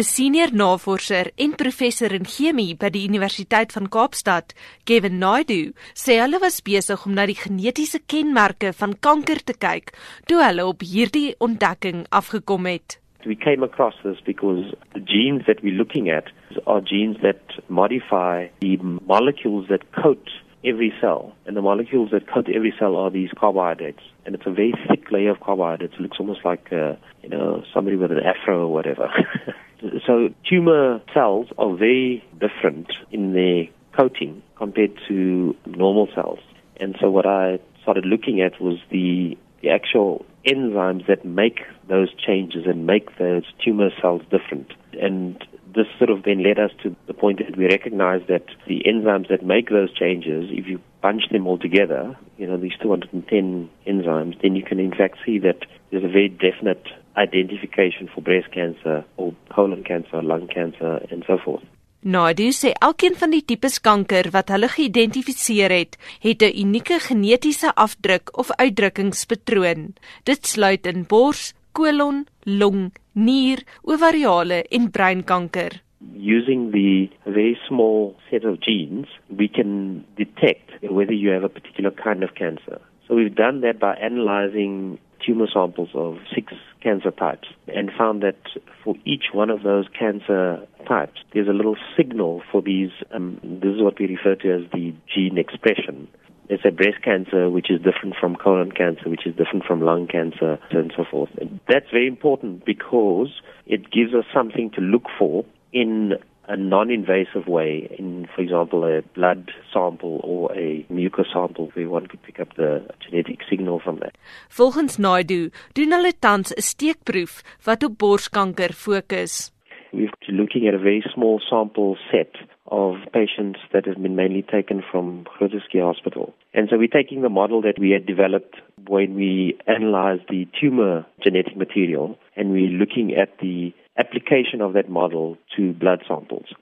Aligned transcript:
'n 0.00 0.04
Senior 0.04 0.48
navorser 0.56 1.28
en 1.36 1.52
professor 1.62 2.12
in 2.16 2.24
chemie 2.24 2.72
by 2.82 2.88
die 2.88 3.02
Universiteit 3.04 3.74
van 3.76 3.88
Kaapstad, 3.92 4.54
Kevin 4.88 5.18
Naidu, 5.20 5.74
sê 5.92 6.16
hulle 6.22 6.40
was 6.40 6.62
besig 6.64 7.04
om 7.04 7.12
na 7.12 7.26
die 7.28 7.36
genetiese 7.36 8.00
kenmerke 8.08 8.72
van 8.80 8.94
kanker 9.06 9.42
te 9.44 9.52
kyk 9.66 9.92
toe 10.30 10.40
hulle 10.40 10.64
op 10.64 10.80
hierdie 10.80 11.34
ontdekking 11.46 12.06
afgekom 12.20 12.64
het. 12.70 12.96
We 13.28 13.36
came 13.36 13.62
across 13.62 13.96
this 14.02 14.24
because 14.24 14.72
the 14.96 15.04
genes 15.04 15.44
that 15.44 15.60
we're 15.60 15.76
looking 15.76 16.08
at 16.08 16.32
are 16.64 16.80
genes 16.80 17.20
that 17.20 17.60
modify 17.68 18.48
the 18.64 18.78
molecules 19.04 19.68
that 19.68 19.84
coat 19.92 20.32
every 20.64 20.92
cell. 21.00 21.34
And 21.44 21.56
the 21.56 21.62
molecules 21.62 22.10
that 22.12 22.24
coat 22.32 22.48
every 22.48 22.72
cell 22.78 22.96
are 22.96 23.10
these 23.10 23.32
carbohydrates. 23.36 24.04
And 24.24 24.34
it's 24.34 24.46
a 24.46 24.52
very 24.52 24.72
thick 24.88 25.10
layer 25.10 25.32
of 25.32 25.40
carbohydrates. 25.40 25.94
It 25.98 26.00
looks 26.00 26.20
almost 26.20 26.44
like, 26.44 26.72
uh, 26.72 26.96
you 27.22 27.28
know, 27.28 27.64
somebody 27.74 27.96
with 27.96 28.12
an 28.12 28.20
afro 28.24 28.64
or 28.64 28.72
whatever. 28.72 29.08
so 30.06 30.28
tumor 30.48 31.00
cells 31.12 31.48
are 31.58 31.74
very 31.74 32.24
different 32.38 32.92
in 33.10 33.32
their 33.32 33.68
coating 33.96 34.42
compared 34.56 34.98
to 35.08 35.56
normal 35.66 36.08
cells. 36.14 36.38
And 36.78 36.96
so 37.00 37.10
what 37.10 37.26
I 37.26 37.58
started 37.82 38.04
looking 38.06 38.40
at 38.40 38.60
was 38.60 38.78
the, 38.90 39.36
the 39.62 39.70
actual 39.70 40.24
enzymes 40.46 41.06
that 41.06 41.24
make 41.24 41.60
those 41.88 42.08
changes 42.14 42.64
and 42.66 42.86
make 42.86 43.18
those 43.18 43.44
tumor 43.62 43.90
cells 44.00 44.22
different. 44.30 44.72
And 45.00 45.42
this 45.74 45.86
sort 45.98 46.10
of 46.10 46.24
then 46.24 46.42
led 46.42 46.58
us 46.58 46.70
to 46.82 46.96
the 47.06 47.14
point 47.14 47.38
that 47.38 47.56
we 47.56 47.66
recognize 47.66 48.22
that 48.28 48.44
the 48.66 48.82
enzymes 48.86 49.28
that 49.28 49.44
make 49.44 49.68
those 49.68 49.92
changes, 49.92 50.46
if 50.50 50.66
you 50.66 50.80
bunch 51.02 51.28
them 51.30 51.46
all 51.46 51.58
together, 51.58 52.16
you 52.38 52.46
know, 52.46 52.56
these 52.56 52.76
210 52.82 53.70
enzymes, 53.86 54.40
then 54.42 54.56
you 54.56 54.62
can 54.62 54.80
in 54.80 54.90
fact 54.90 55.18
see 55.24 55.38
that 55.38 55.58
there's 55.90 56.04
a 56.04 56.08
very 56.08 56.28
definite 56.28 56.86
identification 57.16 58.08
for 58.14 58.20
breast 58.22 58.50
cancer 58.52 59.04
or 59.16 59.34
colon 59.54 59.82
cancer, 59.82 60.22
lung 60.22 60.48
cancer, 60.48 61.06
and 61.10 61.24
so 61.26 61.38
forth. 61.38 61.64
Naidu 62.02 62.46
sê 62.56 62.70
elkeen 62.80 63.12
van 63.20 63.34
die 63.34 63.42
tipes 63.44 63.74
kanker 63.84 64.30
wat 64.32 64.48
hulle 64.48 64.70
geïdentifiseer 64.72 65.72
het, 65.74 65.98
het 66.24 66.42
'n 66.42 66.56
unieke 66.62 66.96
genetiese 67.08 67.74
afdruk 67.74 68.32
of 68.38 68.48
uitdrukkingspatroon. 68.56 69.92
Dit 70.24 70.46
sluit 70.46 70.86
in 70.86 71.04
bors, 71.04 71.52
kolon, 71.72 72.26
long, 72.44 72.92
nier, 73.12 73.58
ovariale 73.82 74.64
en 74.70 74.90
breinkanker. 74.90 75.82
Using 76.16 76.70
the 76.72 77.10
very 77.26 77.58
small 77.68 78.16
set 78.30 78.44
of 78.44 78.56
genes, 78.60 79.08
we 79.28 79.48
can 79.48 80.04
detect 80.16 80.70
whether 80.80 81.12
you 81.12 81.30
have 81.32 81.44
a 81.44 81.48
particular 81.48 81.90
kind 81.90 82.22
of 82.22 82.32
cancer. 82.34 82.80
So 83.06 83.14
we've 83.14 83.34
done 83.34 83.60
that 83.60 83.78
by 83.78 83.94
analyzing 84.00 84.98
tumor 85.24 85.46
samples 85.52 85.90
of 85.94 86.18
six 86.34 86.52
cancer 86.82 87.10
types 87.10 87.48
and 87.68 87.90
found 87.96 88.22
that 88.22 88.38
for 88.82 88.94
each 89.04 89.24
one 89.32 89.50
of 89.50 89.62
those 89.62 89.86
cancer 89.98 90.66
types, 90.88 91.20
there's 91.32 91.48
a 91.48 91.52
little 91.52 91.76
signal 91.96 92.42
for 92.50 92.62
these. 92.62 92.90
Um, 93.12 93.38
this 93.42 93.74
is 93.74 93.82
what 93.82 93.98
we 93.98 94.06
refer 94.06 94.34
to 94.36 94.52
as 94.52 94.70
the 94.72 94.94
gene 95.14 95.38
expression. 95.38 96.08
It's 96.48 96.64
a 96.64 96.72
breast 96.72 97.02
cancer, 97.04 97.48
which 97.48 97.70
is 97.70 97.78
different 97.78 98.16
from 98.20 98.34
colon 98.34 98.72
cancer, 98.72 99.08
which 99.08 99.24
is 99.24 99.36
different 99.36 99.64
from 99.64 99.82
lung 99.82 100.08
cancer, 100.08 100.58
and 100.70 100.92
so 100.96 101.04
forth. 101.08 101.30
And 101.40 101.60
that's 101.68 101.88
very 101.92 102.08
important 102.08 102.64
because 102.64 103.28
it 103.66 103.90
gives 103.92 104.14
us 104.14 104.24
something 104.34 104.70
to 104.72 104.80
look 104.80 105.04
for 105.16 105.44
in 105.72 106.14
a 106.50 106.56
non-invasive 106.56 107.46
way 107.46 107.88
in, 107.96 108.26
for 108.34 108.42
example, 108.42 108.84
a 108.84 109.02
blood 109.14 109.52
sample 109.72 110.20
or 110.24 110.52
a 110.56 110.84
mucus 110.88 111.28
sample 111.32 111.70
where 111.74 111.88
one 111.88 112.06
could 112.08 112.22
pick 112.22 112.40
up 112.40 112.56
the 112.56 112.84
genetic 113.04 113.38
signal 113.48 113.80
from 113.84 114.00
that. 114.00 114.14
Volgens 114.58 114.98
Naidu 114.98 115.50
doen 115.78 115.92
hulle 115.94 116.12
tans 116.18 116.52
'n 116.52 116.62
steekproef 116.72 117.32
wat 117.66 117.84
op 117.84 117.98
borskanker 118.02 118.72
fokus. 118.84 119.52
We're 119.92 120.10
looking 120.28 120.68
at 120.68 120.74
a 120.74 120.78
very 120.78 121.02
small 121.14 121.40
sample 121.50 121.96
set 122.10 122.34
of 122.66 122.94
patients 123.12 123.58
that 123.72 123.84
have 123.86 124.00
been 124.02 124.14
mainly 124.14 124.42
taken 124.42 124.82
from 124.90 125.24
Groote 125.24 125.60
Schuur 125.66 125.86
Hospital. 125.92 126.32
And 126.54 126.68
so 126.68 126.78
we're 126.78 126.98
taking 127.00 127.22
the 127.22 127.28
model 127.40 127.60
that 127.62 127.78
we 127.78 127.90
had 127.90 128.06
developed 128.06 128.54
when 128.86 129.14
we 129.14 129.58
analyzed 129.66 130.26
the 130.28 130.46
tumor 130.60 131.04
genetic 131.24 131.56
material 131.56 132.16
and 132.36 132.52
we're 132.52 132.78
looking 132.82 133.14
at 133.14 133.38
the 133.38 133.72
application 133.98 134.60
of 134.60 134.72
that 134.72 134.88
model 134.88 135.36
to 135.56 135.72
blood 135.72 136.02
samples. 136.06 136.54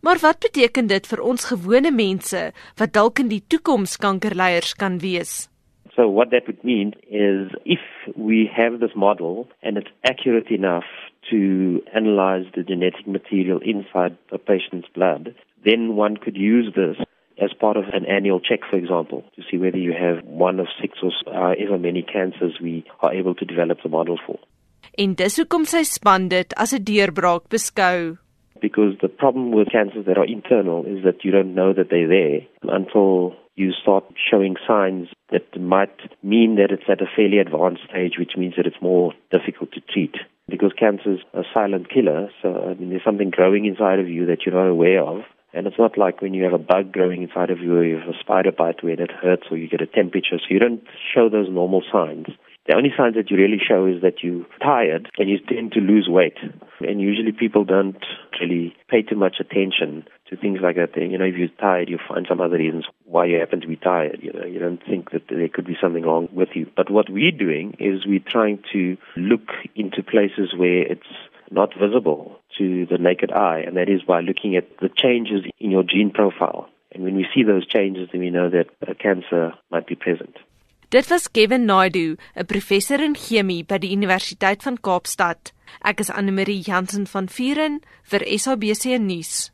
Maar 0.00 0.18
wat 0.20 0.38
beteken 0.38 0.86
dit 0.86 1.06
vir 1.06 1.20
ons 1.24 1.46
gewone 1.48 1.90
mense 1.90 2.40
wat 2.76 2.92
dalk 2.92 3.22
in 3.22 3.30
die 3.32 3.42
toekoms 3.48 3.96
kankerleiers 3.96 4.74
kan 4.76 4.98
wees? 5.00 5.48
So 5.96 6.08
what 6.08 6.30
that 6.30 6.46
would 6.46 6.64
mean 6.64 6.92
is 7.08 7.54
if 7.64 7.80
we 8.16 8.50
have 8.52 8.80
this 8.80 8.94
model 8.94 9.48
and 9.62 9.78
it's 9.78 9.94
accurate 10.02 10.50
enough 10.50 10.84
to 11.30 11.80
analyze 11.94 12.46
the 12.54 12.64
genetic 12.64 13.06
material 13.06 13.60
inside 13.62 14.18
a 14.30 14.38
patient's 14.38 14.88
blood, 14.94 15.34
then 15.64 15.96
one 15.96 16.16
could 16.16 16.36
use 16.36 16.72
this 16.74 16.96
as 17.42 17.52
part 17.58 17.76
of 17.76 17.84
an 17.92 18.04
annual 18.06 18.40
check, 18.40 18.60
for 18.68 18.76
example, 18.76 19.24
to 19.36 19.42
see 19.50 19.56
whether 19.56 19.78
you 19.78 19.92
have 19.92 20.24
one 20.24 20.60
of 20.60 20.66
six 20.80 20.98
or 21.02 21.12
however 21.32 21.78
many 21.78 22.02
cancers 22.02 22.58
we 22.62 22.84
are 23.00 23.12
able 23.12 23.34
to 23.34 23.44
develop 23.44 23.78
the 23.82 23.88
model 23.88 24.18
for. 24.26 24.38
En 24.98 25.14
dis 25.14 25.36
hoekom 25.38 25.64
sy 25.64 25.82
span 25.84 26.28
dit 26.28 26.52
as 26.56 26.72
'n 26.72 26.84
deurbraak 26.84 27.48
beskou. 27.50 28.18
Because 28.60 28.96
the 29.00 29.08
problem 29.08 29.52
with 29.52 29.68
cancers 29.70 30.06
that 30.06 30.18
are 30.18 30.24
internal 30.38 30.84
is 30.86 31.02
that 31.04 31.24
you 31.24 31.30
don't 31.30 31.54
know 31.54 31.72
that 31.72 31.90
they're 31.90 32.08
there 32.08 32.40
until 32.62 33.34
you 33.56 33.72
start 33.72 34.04
showing 34.30 34.56
signs 34.66 35.08
that 35.30 35.46
might 35.60 35.94
mean 36.22 36.56
that 36.56 36.70
it's 36.70 36.88
at 36.88 37.00
a 37.00 37.06
fairly 37.16 37.38
advanced 37.38 37.84
stage, 37.88 38.18
which 38.18 38.36
means 38.36 38.54
that 38.56 38.66
it's 38.66 38.80
more 38.80 39.12
difficult 39.30 39.70
to 39.72 39.80
treat. 39.80 40.16
Because 40.48 40.72
cancer 40.78 41.14
is 41.14 41.20
a 41.32 41.42
silent 41.54 41.88
killer, 41.88 42.28
so 42.42 42.48
I 42.70 42.74
mean, 42.74 42.90
there's 42.90 43.04
something 43.04 43.30
growing 43.30 43.64
inside 43.64 43.98
of 43.98 44.08
you 44.08 44.26
that 44.26 44.44
you're 44.44 44.54
not 44.54 44.68
aware 44.68 45.02
of. 45.02 45.22
And 45.54 45.68
it's 45.68 45.78
not 45.78 45.96
like 45.96 46.20
when 46.20 46.34
you 46.34 46.42
have 46.42 46.52
a 46.52 46.58
bug 46.58 46.92
growing 46.92 47.22
inside 47.22 47.50
of 47.50 47.60
you 47.60 47.76
or 47.76 47.84
you 47.84 47.98
have 47.98 48.08
a 48.08 48.18
spider 48.18 48.50
bite 48.50 48.82
where 48.82 49.00
it 49.00 49.12
hurts 49.12 49.44
or 49.50 49.56
you 49.56 49.68
get 49.68 49.80
a 49.80 49.86
temperature. 49.86 50.38
So 50.38 50.50
you 50.50 50.58
don't 50.58 50.82
show 51.14 51.28
those 51.28 51.48
normal 51.48 51.82
signs. 51.92 52.26
The 52.66 52.74
only 52.74 52.90
signs 52.96 53.14
that 53.16 53.30
you 53.30 53.36
really 53.36 53.60
show 53.60 53.84
is 53.84 54.00
that 54.00 54.22
you're 54.22 54.46
tired 54.62 55.10
and 55.18 55.28
you 55.28 55.38
tend 55.38 55.72
to 55.72 55.80
lose 55.80 56.08
weight. 56.08 56.38
And 56.80 56.98
usually 56.98 57.32
people 57.32 57.64
don't 57.64 58.02
really 58.40 58.74
pay 58.88 59.02
too 59.02 59.16
much 59.16 59.36
attention 59.38 60.06
to 60.30 60.36
things 60.36 60.60
like 60.62 60.76
that. 60.76 60.96
You 60.96 61.18
know, 61.18 61.26
if 61.26 61.36
you're 61.36 61.48
tired, 61.60 61.90
you 61.90 61.98
find 62.08 62.24
some 62.26 62.40
other 62.40 62.56
reasons 62.56 62.86
why 63.04 63.26
you 63.26 63.38
happen 63.38 63.60
to 63.60 63.68
be 63.68 63.76
tired. 63.76 64.20
You 64.22 64.32
know, 64.32 64.46
you 64.46 64.58
don't 64.58 64.82
think 64.82 65.10
that 65.10 65.28
there 65.28 65.48
could 65.48 65.66
be 65.66 65.76
something 65.78 66.04
wrong 66.04 66.28
with 66.32 66.50
you. 66.54 66.66
But 66.74 66.90
what 66.90 67.10
we're 67.10 67.30
doing 67.30 67.76
is 67.78 68.06
we're 68.06 68.18
trying 68.18 68.62
to 68.72 68.96
look 69.14 69.50
into 69.74 70.02
places 70.02 70.54
where 70.56 70.90
it's 70.90 71.02
not 71.50 71.78
visible 71.78 72.40
to 72.58 72.86
the 72.86 72.96
naked 72.96 73.30
eye, 73.30 73.62
and 73.66 73.76
that 73.76 73.90
is 73.90 74.02
by 74.02 74.20
looking 74.20 74.56
at 74.56 74.78
the 74.78 74.88
changes 74.88 75.44
in 75.58 75.70
your 75.70 75.82
gene 75.82 76.10
profile. 76.10 76.68
And 76.92 77.02
when 77.02 77.14
we 77.14 77.26
see 77.34 77.42
those 77.42 77.66
changes, 77.66 78.08
then 78.10 78.22
we 78.22 78.30
know 78.30 78.48
that 78.48 78.70
a 78.88 78.94
cancer 78.94 79.52
might 79.70 79.86
be 79.86 79.96
present. 79.96 80.36
Dit 80.88 81.08
was 81.08 81.30
Kevin 81.30 81.64
Naidu, 81.64 82.16
'n 82.36 82.46
professor 82.46 83.00
in 83.00 83.16
chemie 83.16 83.64
by 83.64 83.78
die 83.78 83.92
Universiteit 83.92 84.62
van 84.62 84.80
Kaapstad. 84.80 85.52
Ek 85.82 86.00
is 86.00 86.10
Anne 86.10 86.32
Marie 86.32 86.60
Jansen 86.60 87.06
van 87.06 87.28
Vuren 87.28 87.80
vir 88.02 88.22
SABC 88.38 88.98
nuus. 88.98 89.53